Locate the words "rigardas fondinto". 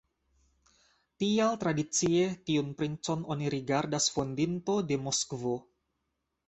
3.59-4.81